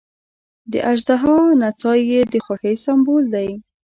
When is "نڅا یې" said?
1.59-2.21